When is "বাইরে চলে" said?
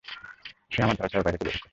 1.25-1.51